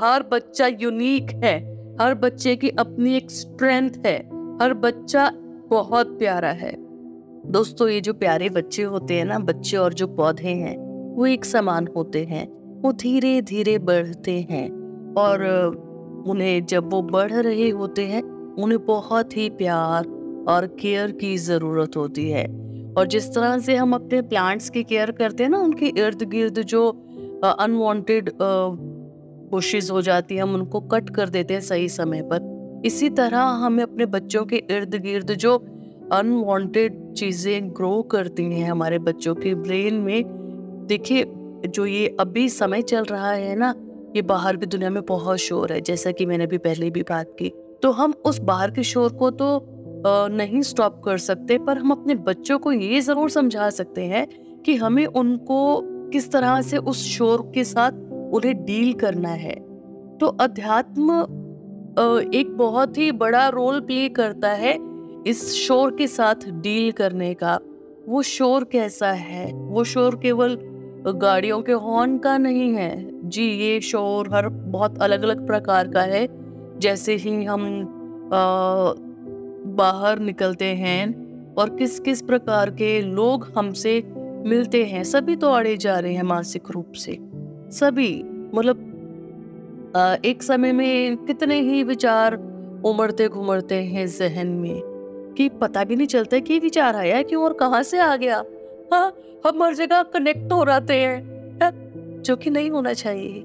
हर 0.00 0.22
बच्चा 0.32 0.66
यूनिक 0.66 1.30
है। 1.44 1.56
हर 2.00 2.14
बच्चे 2.14 2.56
की 2.56 2.68
अपनी 2.78 3.16
एक 3.16 3.30
स्ट्रेंथ 3.30 3.90
है। 4.06 4.16
हर 4.62 4.74
बच्चा 4.74 5.30
बहुत 5.70 6.18
प्यारा 6.18 6.50
है। 6.50 6.74
दोस्तों, 7.46 7.88
ये 7.88 8.00
जो 8.00 8.12
प्यारे 8.14 8.48
बच्चे 8.48 8.82
होते 8.82 9.14
हैं 9.14 9.24
ना, 9.24 9.38
बच्चे 9.38 9.76
और 9.76 9.94
जो 9.94 10.06
पौधे 10.06 10.48
हैं, 10.48 10.76
वो 11.16 11.26
एक 11.26 11.44
समान 11.44 11.88
होते 11.96 12.24
हैं। 12.24 12.46
वो 12.82 12.92
धीरे 12.92 13.40
धीरे 13.42 13.78
बढ़ते 13.78 14.38
हैं। 14.50 14.68
और 15.14 15.40
उन्हें 16.26 16.64
जब 16.66 16.90
वो 16.90 17.02
बढ़ 17.02 17.32
रहे 17.32 17.68
होते 17.70 18.06
हैं, 18.06 18.22
उन्हें 18.54 18.84
बहुत 18.86 19.36
ही 19.36 19.48
प्यार 19.50 20.06
और 20.48 20.66
केयर 20.80 21.10
की 21.10 21.36
ज़रूरत 21.36 21.96
होती 21.96 22.28
है। 22.30 22.44
और 22.98 23.06
जिस 23.06 23.28
तरह 23.34 23.58
से 23.58 23.76
हम 23.76 23.94
अपने 23.94 24.22
प्लांट्स 24.22 24.70
की 24.70 24.82
केयर 24.84 25.10
करते 25.10 25.42
हैं 25.42 25.50
ना, 25.50 25.58
उनके 25.58 25.86
इर्द 25.86 26.22
गिर्द 26.22 26.58
जो 26.62 26.88
अनवांटेड 27.44 28.30
बुशेज 29.50 29.90
हो 29.90 30.02
जाती 30.02 30.34
है, 30.34 30.42
हम 30.42 30.54
उनको 30.54 30.80
कट 30.80 31.10
कर 31.10 31.28
देते 31.28 31.54
हैं 31.54 31.60
सही 31.60 31.88
समय 31.88 32.22
पर। 32.22 32.82
इसी 32.86 33.08
तरह 33.10 33.38
हमें 33.38 33.82
अपने 33.82 34.06
बच्चों 34.06 34.44
के 34.44 34.56
इर्द 34.70 34.94
गिर्द 34.94 35.32
जो 35.34 35.56
अनवांटेड 36.12 37.12
चीज़ें 37.12 37.70
ग्रो 37.70 38.02
करती 38.02 38.44
हैं 38.44 38.70
हमारे 38.70 38.98
बच्चों 38.98 39.34
के 39.34 39.54
ब्रेन 39.54 39.94
में, 39.94 40.24
देखिए, 40.88 41.24
जो 41.66 41.86
ये 41.86 42.16
अभी 42.20 42.48
समय 42.48 42.82
चल 42.82 43.04
रहा 43.04 43.30
है 43.32 43.54
ना 43.56 43.74
ये 44.16 44.22
बाहर 44.22 44.56
की 44.56 44.66
दुनिया 44.66 44.90
में 44.90 45.02
बहुत 45.04 45.38
शोर 45.38 45.72
है, 45.72 45.80
जैसा 45.80 46.10
कि 46.10 46.26
मैंने 46.26 46.46
भी 46.46 46.58
पहले 46.58 46.90
भी 46.90 47.02
बात 47.02 47.34
की। 47.38 47.52
तो 47.82 47.90
हम 47.92 48.14
उस 48.26 48.38
बाहर 48.40 48.70
के 48.70 48.82
शोर 48.84 49.12
को 49.12 49.30
तो 49.32 49.68
नहीं 50.30 50.60
स्टॉप 50.62 51.00
कर 51.04 51.18
सकते, 51.18 51.58
पर 51.58 51.78
हम 51.78 51.90
अपने 51.90 52.14
बच्चों 52.22 52.58
को 52.58 52.72
ये 52.72 53.00
ज़रूर 53.00 53.30
समझा 53.30 53.68
सकते 53.70 54.04
हैं 54.04 54.26
कि 54.62 54.74
हमें 54.76 55.04
उनको 55.06 55.80
किस 56.10 56.30
तरह 56.32 56.60
से 56.62 56.76
उस 56.78 57.04
शोर 57.08 57.50
के 57.54 57.64
साथ 57.64 57.92
उन्हें 58.34 58.64
डील 58.64 58.92
करना 58.94 59.28
है। 59.28 59.54
तो 60.20 60.26
अध्यात्म 60.40 61.20
एक 62.34 62.54
बहुत 62.58 62.98
ही 62.98 63.10
बड़ा 63.14 63.48
रोल 63.48 63.80
प्ले 63.80 64.08
करता 64.10 64.50
है 64.50 64.76
इस 65.26 65.52
शोर 65.56 65.94
के 65.96 66.06
साथ 66.06 66.48
डील 66.62 66.92
करने 66.92 67.32
का। 67.34 67.58
वो 68.08 68.22
शोर 68.24 68.64
कैसा 68.64 69.10
है? 69.12 69.52
वो 69.52 69.84
शोर 69.84 70.16
केवल 70.16 70.58
गाड़ियों 71.16 71.60
के 71.62 71.72
हॉर्न 71.74 72.16
का 72.18 72.36
नहीं 72.38 72.72
है? 72.74 73.11
जी 73.32 73.44
ये 73.58 73.80
शोर 73.80 74.28
हर 74.34 74.48
बहुत 74.48 74.98
अलग 75.02 75.22
अलग 75.22 75.46
प्रकार 75.46 75.88
का 75.88 76.00
है। 76.02 76.26
जैसे 76.78 77.14
ही 77.14 77.44
हम 77.44 77.64
आ, 78.34 78.92
बाहर 79.76 80.18
निकलते 80.18 80.64
हैं 80.76 81.54
और 81.54 81.70
किस 81.76 81.98
किस 82.00 82.22
प्रकार 82.22 82.70
के 82.70 83.00
लोग 83.02 83.50
हमसे 83.56 84.02
मिलते 84.46 84.84
हैं 84.84 85.02
सभी 85.04 85.36
तो 85.36 85.50
अड़े 85.50 85.76
जा 85.76 85.98
रहे 85.98 86.14
हैं 86.14 86.22
मानसिक 86.22 86.70
रूप 86.70 86.92
से। 86.96 87.18
सभी 87.72 88.12
मतलब 88.54 88.88
एक 90.24 90.42
समय 90.42 90.72
में 90.72 91.16
कितने 91.16 91.60
ही 91.60 91.82
विचार 91.82 92.34
उमड़ते 92.84 93.28
घुमड़ते 93.28 93.82
हैं 93.84 94.06
जहन 94.08 94.46
में 94.46 94.80
कि 95.36 95.48
पता 95.60 95.84
भी 95.84 95.96
नहीं 95.96 96.06
चलता 96.06 96.38
कि 96.38 96.58
विचार 96.58 96.96
आया 96.96 97.22
क्यों 97.22 97.44
और 97.44 97.52
कहाँ 97.52 97.82
से 97.82 97.98
आ 97.98 98.14
गया? 98.16 98.42
हाँ 98.92 99.12
हम 99.46 99.62
हर 99.62 99.74
जगह 99.74 100.02
कनेक्ट 100.14 100.52
हो 100.52 100.62
रहते 100.64 100.94
हैं 100.94 101.58
हाँ, 101.60 101.70
जो 102.22 102.36
कि 102.36 102.50
नहीं 102.50 102.70
होना 102.70 102.92
चाहिए। 102.92 103.40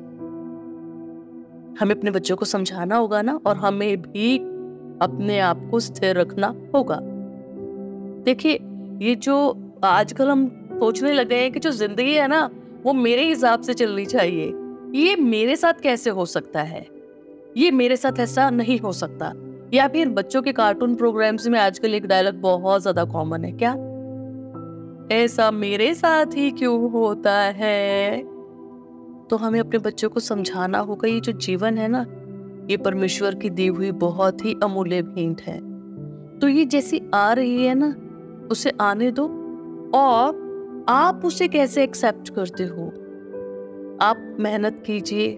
हमें 1.80 1.96
अपने 1.96 2.12
बच्चों 2.12 2.36
को 2.36 2.46
समझाना 2.46 2.96
होगा 2.96 3.22
ना, 3.22 3.40
और 3.46 3.56
हमें 3.56 4.02
भी 4.02 4.38
अपने 5.02 5.40
आप 5.40 5.68
को 5.72 5.80
स्थिर 5.80 6.16
रखना 6.16 6.56
होगा। 6.76 7.00
देखिए, 8.24 8.60
ये 9.02 9.16
जो 9.16 9.58
आजकल 9.84 10.30
हम 10.30 10.48
सोचने 10.80 11.14
लगे 11.14 11.36
हैं 11.36 11.52
कि 11.52 11.60
जो 11.60 11.72
ज़िंदगी 11.72 12.14
है 12.14 12.28
ना, 12.28 12.50
वो 12.84 12.94
मेरे 12.94 13.26
हिसाब 13.26 13.62
से 13.62 13.74
चलनी 13.74 14.06
चाहिए। 14.06 14.54
ये 14.96 15.16
मेरे 15.16 15.56
साथ 15.56 15.74
कैसे 15.74 16.10
हो 16.10 16.26
सकता 16.26 16.62
है? 16.62 16.88
ये 17.58 17.72
मेरे 17.72 17.96
साथ 17.96 18.20
ऐसा 18.20 18.50
नहीं 18.50 18.80
हो 18.80 18.92
सकता। 18.92 19.34
या 19.74 19.88
फिर 19.88 20.10
बच्चों 20.10 20.42
के 20.42 20.52
कार्टून 20.52 20.96
प्रोग्राम्स 20.96 21.48
में 21.48 21.60
आजकल 21.60 21.94
एक 21.94 22.06
डायलॉग 22.06 22.36
बहुत 22.36 22.82
ज़्यादा 22.82 23.04
कॉमन 23.04 23.46
है, 23.46 23.52
क्या? 23.52 23.72
ऐसा 25.16 25.52
मेरे 25.52 25.94
साथ 25.94 26.26
ही 26.26 26.52
क्यों 26.52 26.92
होता 26.92 27.40
है? 27.40 28.37
तो 29.30 29.38
हमें 29.38 29.60
अपने 29.60 29.80
बच्चों 29.80 30.10
को 30.10 30.20
समझाना 30.20 30.80
होगा। 30.80 31.08
ये 31.08 31.20
जो 31.20 31.32
जीवन 31.32 31.78
है 31.78 31.88
ना, 31.88 32.06
ये 32.72 32.78
परमेश्वर 32.78 33.36
की 33.36 33.50
दी 33.50 33.68
हुई 33.68 33.92
बहुत 33.92 34.46
ही 34.46 34.56
अमूल्य 34.64 35.02
भेंट 35.02 35.42
है। 35.42 35.60
तो 36.40 36.48
ये 36.48 36.66
जैसी 36.66 37.02
आ 37.14 37.34
रही 37.34 37.66
है 37.66 37.76
ना, 37.78 37.96
उसे 38.52 38.72
आने 38.82 39.12
दो 39.12 39.24
और 39.96 40.48
आप 40.90 41.22
उसे 41.26 41.48
कैसे 41.48 41.84
एक्सेप्ट 41.84 42.30
करते 42.30 42.64
हो? 42.64 42.88
आप 44.02 44.38
मेहनत 44.40 44.84
कीजिए, 44.88 45.36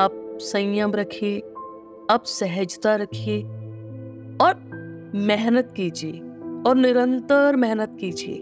आप 0.00 0.38
संयम 0.40 0.92
रखिए, 0.94 1.40
आप 2.10 2.22
सहजता 2.24 2.96
रखिए 2.96 3.42
और 4.42 4.70
मेहनत 5.14 5.72
कीजिए 5.76 6.12
और 6.66 6.76
निरंतर 6.76 7.56
मेहनत 7.56 7.96
कीजिए। 8.00 8.36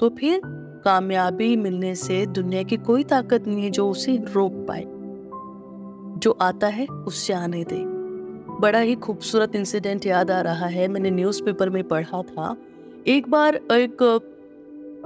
तो 0.00 0.08
फिर 0.08 0.40
कामयाबी 0.84 1.56
मिलने 1.56 1.94
से 1.94 2.26
दुनिया 2.26 2.62
की 2.62 2.76
कोई 2.76 3.04
ताकत 3.04 3.46
नहीं 3.46 3.64
है 3.64 3.70
जो 3.70 3.90
उसे 3.90 4.16
रोक 4.32 4.52
पाए। 4.68 4.84
जो 6.18 6.36
आता 6.40 6.66
है, 6.66 6.86
उससे 6.86 7.32
आने 7.32 7.64
दे। 7.64 7.82
बड़ा 8.60 8.78
ही 8.78 8.94
खूबसूरत 8.94 9.54
इंसिडेंट 9.54 10.06
याद 10.06 10.30
आ 10.30 10.40
रहा 10.40 10.66
है। 10.66 10.88
मैंने 10.88 11.10
न्यूज़पेपर 11.10 11.70
में 11.70 11.84
पढ़ा 11.84 12.22
था। 12.22 12.56
एक 13.06 13.28
बार 13.28 13.54
एक 13.56 14.20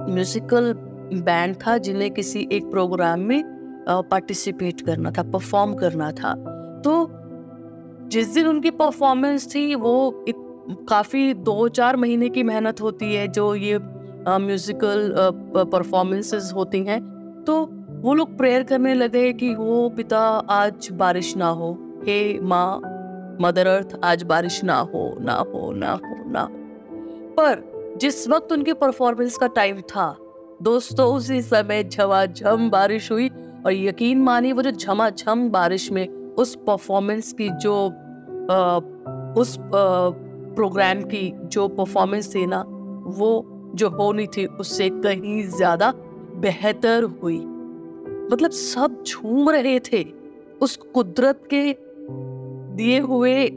म्यूजिकल 0.09 0.73
बैंड 1.13 1.55
था 1.55 1.77
जिन्हें 1.77 2.11
किसी 2.11 2.47
एक 2.51 2.69
प्रोग्राम 2.71 3.19
में 3.19 3.43
पार्टिसिपेट 3.89 4.81
करना 4.81 5.11
था 5.11 5.23
परफॉर्म 5.23 5.73
करना 5.75 6.11
था। 6.11 6.33
तो 6.85 7.09
जिस 8.09 8.33
दिन 8.33 8.47
उनकी 8.47 8.71
परफॉर्मेंस 8.71 9.55
थी, 9.55 9.75
वो 9.75 10.25
काफ़ी 10.89 11.33
दो 11.33 11.67
चार 11.67 11.97
महीने 11.97 12.29
की 12.29 12.43
मेहनत 12.43 12.81
होती 12.81 13.13
है, 13.15 13.27
जो 13.27 13.55
ये 13.55 13.79
म्यूजिकल 14.37 15.15
परफॉर्मेंसेस 15.71 16.51
होती 16.55 16.83
हैं 16.83 17.19
तो 17.47 17.69
वो 17.89 18.13
लोग 18.13 18.37
प्रेयर 18.37 18.63
करने 18.63 18.93
लगे 18.93 19.33
कि 19.33 19.55
वो 19.55 19.89
पिता 19.89 20.19
आज 20.49 20.89
बारिश 20.91 21.37
ना 21.37 21.47
हो 21.47 21.77
हे 21.81 22.39
माँ 22.39 22.81
मदर 23.41 23.67
अर्थ 23.67 23.99
आज 24.03 24.23
बारिश 24.23 24.63
ना 24.63 24.79
हो 24.79 25.17
ना 25.19 25.33
हो 25.33 25.71
ना 25.71 25.91
हो 25.91 26.31
ना 26.31 26.41
हो। 26.41 26.49
पर 27.29 27.69
जिस 27.97 28.29
वक्त 28.29 28.51
उनके 28.51 28.73
परफॉर्मेंस 28.73 29.37
का 29.37 29.47
टाइम 29.47 29.81
था 29.81 30.17
दोस्तों 30.61 31.15
उसी 31.15 31.41
समय 31.41 31.83
झमाझम 31.83 32.69
बारिश 32.69 33.11
हुई 33.11 33.29
और 33.65 33.73
यकीन 33.73 34.19
मानिए 34.19 34.53
वो 34.53 34.61
जो 34.61 34.71
झमाझम 34.71 35.49
बारिश 35.49 35.91
में 35.91 36.33
उस 36.33 36.55
परफॉर्मेंस 36.55 37.33
की 37.33 37.49
जो 37.49 37.87
आ, 38.51 38.79
उस 39.41 39.59
आ, 39.59 40.09
प्रोग्राम 40.55 41.01
की 41.01 41.33
जो 41.43 41.67
परफॉर्मेंस 41.67 42.35
थी 42.35 42.45
ना 42.45 42.65
वो 43.05 43.55
जो 43.75 43.89
होनी 43.89 44.27
थी 44.27 44.45
उससे 44.45 44.89
कहीं 44.89 45.43
ज़्यादा 45.43 45.91
बेहतर 46.35 47.03
हुई। 47.03 47.39
मतलब 48.31 48.51
सब 48.51 49.03
झूम 49.07 49.49
रहे 49.49 49.79
थे 49.79 50.03
उस 50.61 50.75
कुदरत 50.77 51.43
के 51.53 51.75
दिए 52.75 52.99
हुए 52.99 53.47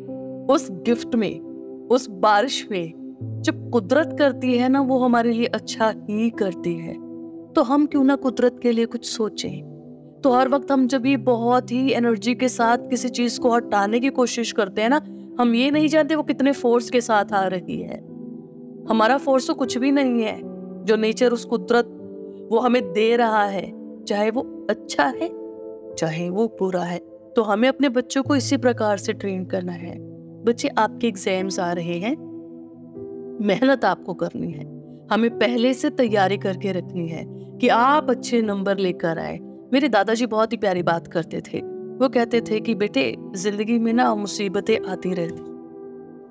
उस 0.50 0.68
गिफ्ट 0.70 1.14
में, 1.14 1.40
उस 1.88 2.08
बारिश 2.10 2.66
में। 2.70 3.40
जब 3.42 3.70
कुदरत 3.70 4.16
करती 4.18 4.56
है 4.58 4.68
ना, 4.68 4.80
वो 4.80 4.98
हमारे 4.98 5.32
लिए 5.32 5.46
अच्छा 5.46 5.94
ही 6.10 6.30
करती 6.30 6.74
है। 6.74 6.94
तो 7.52 7.62
हम 7.62 7.86
क्यों 7.86 8.04
ना 8.04 8.16
कुदरत 8.16 8.58
के 8.62 8.72
लिए 8.72 8.86
कुछ 8.86 9.04
सोचें? 9.04 10.20
तो 10.24 10.30
हर 10.30 10.48
वक्त 10.48 10.72
हम 10.72 10.86
जब 10.86 11.06
ये 11.06 11.16
बहुत 11.16 11.72
ही 11.72 11.90
एनर्जी 11.92 12.34
के 12.34 12.48
साथ 12.48 12.78
किसी 12.90 13.08
चीज़ 13.08 13.40
को 13.40 13.54
हटाने 13.54 14.00
की 14.00 14.08
कोशिश 14.10 14.52
करते 14.52 14.82
हैं 14.82 14.88
ना, 14.88 15.00
हम 15.40 15.54
ये 15.54 15.70
नहीं 15.70 15.88
जानते 15.88 16.14
वो 16.14 16.22
कितने 16.22 16.52
फोर्स 16.52 16.90
के 16.90 17.00
साथ 17.00 17.32
आ 17.32 17.46
रही 17.46 17.80
है। 17.82 18.11
हमारा 18.88 19.18
फोर्स 19.18 19.46
तो 19.46 19.54
कुछ 19.54 19.78
भी 19.78 19.92
नहीं 19.92 20.22
है। 20.22 20.40
जो 20.84 20.96
नेचर 20.96 21.32
उस 21.32 21.44
कुदरत, 21.44 21.84
वो 22.52 22.58
हमें 22.58 22.92
दे 22.92 23.16
रहा 23.16 23.44
है, 23.44 23.72
चाहे 24.04 24.30
वो 24.30 24.66
अच्छा 24.70 25.04
है, 25.04 25.28
चाहे 25.94 26.30
वो 26.30 26.46
बुरा 26.46 26.82
है। 26.82 26.98
तो 27.36 27.42
हमें 27.42 27.68
अपने 27.68 27.88
बच्चों 27.88 28.22
को 28.22 28.36
इसी 28.36 28.56
प्रकार 28.56 28.96
से 28.96 29.12
ट्रेन 29.12 29.44
करना 29.44 29.72
है। 29.72 29.98
बच्चे, 30.44 30.68
आपके 30.68 31.08
एग्ज़ाम्स 31.08 31.60
आ 31.60 31.72
रहे 31.72 31.98
हैं। 31.98 32.32
मेहनत 33.40 33.84
आपको 33.84 34.14
करनी 34.14 34.52
है। 34.52 34.64
हमें 35.12 35.38
पहले 35.38 35.74
से 35.74 35.90
तैयारी 35.90 36.36
करके 36.36 36.72
रखनी 36.72 37.08
है 37.08 37.24
कि 37.28 37.68
आप 37.68 38.10
अच्छे 38.10 38.42
नंबर 38.42 38.78
लेकर 38.78 39.18
आए। 39.18 39.38
मेरे 39.72 39.88
दादाजी 39.88 40.26
बहुत 40.26 40.52
ही 40.52 40.56
प्यारी 40.56 40.82
बात 40.82 41.06
करते 41.06 41.40
थे। 41.40 41.58
वो 41.92 42.08
कहते 42.08 42.40
थे 42.40 42.60
कि, 42.60 42.74
बेटे, 42.74 43.16
ज़िंदगी 43.36 43.78
में 43.78 43.92
ना 43.92 44.14
मुसीबतें 44.14 44.90
आती 44.90 45.14
रहती 45.14 45.51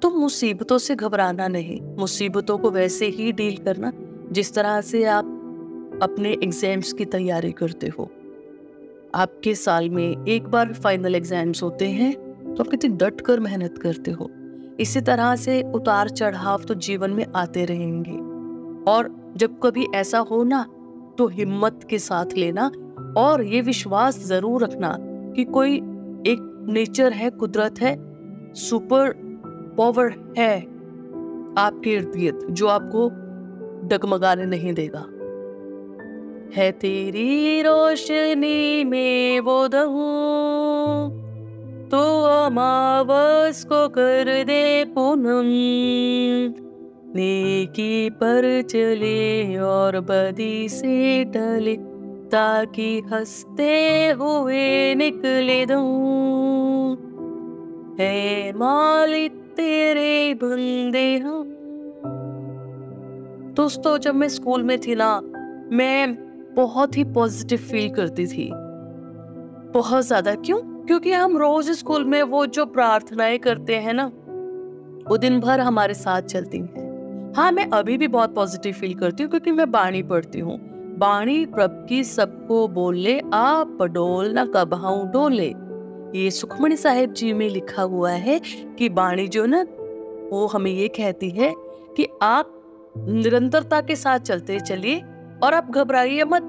तो 0.01 0.09
मुसीबतों 0.11 0.77
से 0.77 0.95
घबराना 0.95 1.47
नहीं। 1.47 1.79
मुसीबतों 1.97 2.57
को 2.57 2.71
वैसे 2.71 3.07
ही 3.07 3.31
डील 3.31 3.57
करना, 3.57 3.91
जिस 4.31 4.53
तरह 4.53 4.79
से 4.81 5.03
आप 5.05 5.99
अपने 6.03 6.31
एग्ज़ाम्स 6.33 6.93
की 6.93 7.05
तैयारी 7.07 7.51
करते 7.53 7.87
हो। 7.89 8.09
आपके 9.15 9.53
साल 9.55 9.89
में 9.89 10.25
एक 10.27 10.47
बार 10.47 10.73
फाइनल 10.73 11.15
एग्ज़ाम्स 11.15 11.63
होते 11.63 11.89
हैं 11.91 12.13
तो 12.45 12.63
आप 12.63 12.69
कितनी 12.69 12.95
डट 12.97 13.21
कर 13.21 13.39
मेहनत 13.39 13.77
करते 13.77 14.11
हो। 14.11 14.29
इसी 14.79 15.01
तरह 15.01 15.35
से 15.37 15.61
उतार 15.75 16.09
चढ़ाव 16.11 16.63
तो 16.63 16.73
जीवन 16.75 17.11
में 17.11 17.25
आते 17.35 17.65
रहेंगे। 17.65 18.17
और 18.91 19.09
जब 19.37 19.59
कभी 19.59 19.85
ऐसा 19.95 20.19
हो 20.21 20.43
ना 20.43 20.65
तो 21.17 21.27
हिम्मत 21.29 21.85
के 21.89 21.99
साथ 21.99 22.33
लेना 22.37 22.71
और 23.17 23.43
ये 23.45 23.61
विश्वास 23.61 24.19
ज़रूर 24.25 24.63
रखना 24.63 24.95
कि 25.35 25.43
कोई 25.45 25.75
एक 25.75 26.65
नेचर 26.69 27.13
है, 27.13 27.29
कुदरत 27.31 27.81
है 27.81 27.95
सुपर 28.57 29.13
पावर 29.77 30.33
है 30.37 30.61
आपके 31.57 31.93
इर्द 31.93 32.15
गिर्द 32.15 32.47
जो 32.49 32.67
आपको 32.67 33.09
डगमगाने 33.87 34.45
नहीं 34.45 34.73
देगा। 34.73 35.05
है 36.55 36.71
तेरी 36.71 37.61
रोशनी 37.61 38.83
में 38.83 39.39
वो 39.39 39.67
दहूं 39.67 41.21
तो 41.89 42.23
अमावस 42.25 43.63
को 43.65 43.87
कर 43.89 44.43
दे 44.43 44.85
पूनम। 44.85 45.47
नेकी 47.15 48.09
पर 48.09 48.61
चले 48.61 49.57
और 49.57 49.99
बदी 49.99 50.69
से 50.69 51.25
टले, 51.25 51.75
ताकि 52.29 52.99
हँसते 52.99 53.73
हुए 54.09 54.95
निकले 54.95 55.65
दूँ। 55.65 56.95
है 57.99 58.53
मालिक 58.53 59.40
तेरे 59.55 60.33
बंदे 60.33 61.17
हम। 61.17 61.43
दोस्तों, 63.55 63.97
जब 63.97 64.15
मैं 64.15 64.29
स्कूल 64.29 64.63
में 64.63 64.79
थी 64.79 64.95
ना, 64.95 65.21
मैं 65.71 66.15
बहुत 66.55 66.97
ही 66.97 67.03
पॉजिटिव 67.03 67.59
फील 67.59 67.89
करती 67.89 68.27
थी। 68.27 68.49
बहुत 69.73 70.05
ज़्यादा। 70.05 70.35
क्यों? 70.35 70.59
क्योंकि 70.85 71.11
हम 71.11 71.37
रोज 71.37 71.69
स्कूल 71.71 72.05
में 72.05 72.23
वो 72.23 72.45
जो 72.45 72.65
प्रार्थनाएँ 72.65 73.37
करते 73.37 73.75
हैं 73.75 73.93
ना, 73.93 74.05
वो 75.09 75.17
दिन 75.17 75.39
भर 75.39 75.59
हमारे 75.59 75.93
साथ 75.93 76.21
चलती 76.21 76.57
हैं। 76.57 77.33
हाँ 77.35 77.51
मैं 77.51 77.69
अभी 77.69 77.97
भी 77.97 78.07
बहुत 78.07 78.35
पॉजिटिव 78.35 78.73
फील 78.73 78.93
करती 78.93 79.23
हूँ, 79.23 79.29
क्योंकि 79.29 79.51
मैं 79.51 79.71
बाणी 79.71 80.03
पढ़ती 80.03 80.39
हूँ। 80.39 80.57
बाणी 80.97 81.45
प्रभ 81.45 81.85
की 81.89 82.03
सबको 82.03 82.67
बोले, 82.67 83.19
आप 83.33 83.77
पडोल 83.79 84.39
न 84.39 84.45
कबाऊ 84.45 85.05
डोले। 85.05 85.53
ये 86.15 86.31
सुखमणि 86.31 86.75
साहेब 86.77 87.13
जी 87.13 87.33
में 87.33 87.49
लिखा 87.49 87.81
हुआ 87.81 88.11
है 88.11 88.39
कि 88.77 88.89
बाणी 88.89 89.27
जो 89.27 89.45
ना, 89.45 89.61
वो 90.31 90.47
हमें 90.47 90.71
ये 90.71 90.87
कहती 90.87 91.29
है 91.29 91.53
कि 91.97 92.07
आप 92.21 92.57
निरंतरता 92.97 93.81
के 93.81 93.95
साथ 93.95 94.19
चलते 94.19 94.59
चलिए 94.59 95.01
और 95.43 95.53
आप 95.53 95.71
घबराइए 95.71 96.23
मत। 96.23 96.41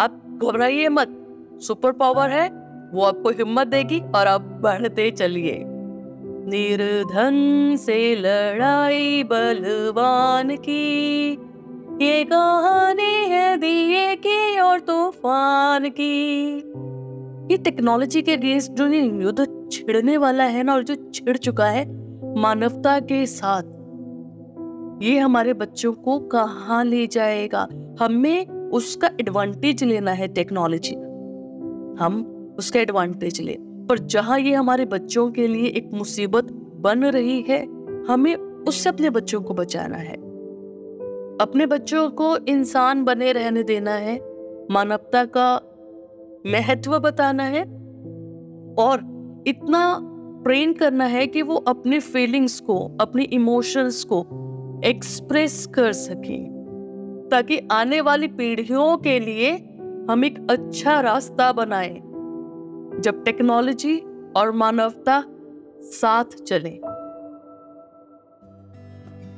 आप 0.00 0.40
घबराइए 0.42 0.88
मत। 0.88 1.18
सुपर 1.62 1.92
पावर 1.92 2.30
है, 2.30 2.48
वो 2.94 3.04
आपको 3.04 3.30
हिम्मत 3.30 3.66
देगी 3.66 4.00
और 4.00 4.26
आप 4.26 4.40
बढ़ते 4.40 5.10
चलिए। 5.10 5.62
निर्धन 6.46 7.76
से 7.76 8.16
लड़ाई 8.16 9.22
बलवान 9.24 10.56
की, 10.56 11.32
ये 12.02 12.24
कहानी 12.24 13.24
है 13.24 13.56
दिए 13.56 14.16
की 14.16 14.60
और 14.60 14.80
तूफ़ान 14.80 15.88
की। 15.88 16.71
ये 17.52 17.56
टेक्नोलॉजी 17.58 18.20
के 18.22 18.32
अगेंस्ट 18.32 18.72
जो 18.72 18.86
युद्ध 18.86 19.68
छिड़ने 19.72 20.16
वाला 20.16 20.44
है 20.44 20.62
ना 20.62 20.74
और 20.74 20.82
जो 20.82 20.94
छिड़ 21.14 21.36
चुका 21.36 21.66
है 21.66 21.84
मानवता 22.40 22.98
के 23.00 23.26
साथ, 23.26 23.62
ये 25.02 25.18
हमारे 25.18 25.52
बच्चों 25.54 25.92
को 25.92 26.18
कहा 26.18 26.82
ले 26.82 27.06
जाएगा? 27.06 27.66
हमें 28.00 28.46
उसका 28.70 29.10
एडवांटेज 29.20 29.84
लेना 29.84 30.10
है 30.10 30.28
टेक्नोलॉजी 30.28 30.94
हम 32.00 32.54
उसका 32.58 32.80
एडवांटेज 32.80 33.40
ले। 33.40 33.56
पर 33.60 33.98
जहाँ 33.98 34.38
ये 34.40 34.54
हमारे 34.54 34.84
बच्चों 34.84 35.30
के 35.30 35.46
लिए 35.46 35.66
एक 35.68 35.90
मुसीबत 35.94 36.52
बन 36.80 37.04
रही 37.04 37.40
है, 37.42 37.62
हमें 38.04 38.34
उससे 38.34 38.88
अपने 38.88 39.10
बच्चों 39.10 39.40
को 39.40 39.54
बचाना 39.54 39.96
है। 39.96 40.16
अपने 41.40 41.66
बच्चों 41.66 42.08
को 42.10 42.36
इंसान 42.48 43.04
बने 43.04 43.32
रहने 43.32 43.62
देना 43.62 43.90
है, 43.90 44.18
मानवता 44.70 45.24
का 45.24 45.60
महत्व 46.46 46.98
बताना 46.98 47.44
है 47.44 47.62
और 48.78 49.00
इतना 49.46 50.08
ट्रेन 50.44 50.72
करना 50.72 51.04
है 51.04 51.26
कि 51.26 51.42
वो 51.42 51.54
अपने 51.54 52.00
फीलिंग्स 52.00 52.60
को, 52.60 52.96
अपने 53.00 53.24
इमोशंस 53.24 54.04
को 54.04 54.26
एक्सप्रेस 54.84 55.66
कर 55.66 55.92
सके। 55.92 56.38
ताकि 57.28 57.68
आने 57.72 58.00
वाली 58.00 58.28
पीढ़ियों 58.28 58.96
के 58.96 59.20
लिए 59.20 59.52
हम 60.10 60.24
एक 60.24 60.46
अच्छा 60.50 61.00
रास्ता 61.00 61.52
बनाए, 61.52 61.94
जब 63.00 63.22
टेक्नोलॉजी 63.24 63.96
और 64.36 64.52
मानवता 64.52 65.24
साथ 65.80 66.24
चले। 66.24 66.80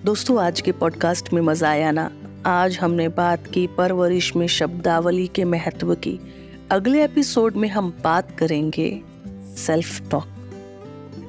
दोस्तों, 0.04 0.42
आज 0.42 0.60
के 0.60 0.72
पॉडकास्ट 0.72 1.32
में 1.32 1.42
मज़ा 1.42 1.68
आया 1.68 1.90
ना? 1.90 2.10
आज 2.46 2.78
हमने 2.78 3.08
बात 3.08 3.46
की 3.46 3.66
परवरिश 3.66 4.36
में 4.36 4.46
शब्दावली 4.46 5.26
के 5.26 5.44
महत्व 5.44 5.94
की। 5.94 6.20
अगले 6.74 7.04
एपिसोड 7.04 7.56
में 7.56 7.68
हम 7.68 7.90
बात 8.04 8.30
करेंगे 8.38 9.02
सेल्फ 9.56 10.10
टॉक 10.10 10.24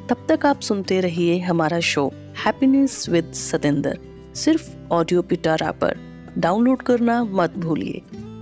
तब 0.09 0.25
तक 0.29 0.45
आप 0.45 0.59
सुनते 0.59 0.99
रहिए 1.01 1.39
हमारा 1.39 1.79
शो 1.79 2.11
हैप्पीनेस 2.45 3.09
विद 3.09 3.31
सतेंद्र 3.33 3.99
सिर्फ़ 4.35 4.71
ऑडियो 4.91 5.21
पिटारा 5.21 5.71
पर. 5.71 5.97
डाउनलोड 6.37 6.81
करना 6.81 7.23
मत 7.23 7.57
भूलिए. 7.57 8.01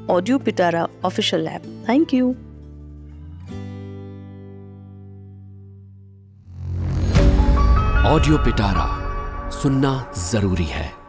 Audio 0.10 0.38
Pitara 0.38 0.88
official 1.06 1.48
app 1.48 1.86
thank 1.90 2.14
you 2.14 2.30
audio 8.08 8.38
Pitara 8.38 8.90
सुनना 9.50 10.14
ज़रूरी 10.32 10.66
है। 10.66 11.03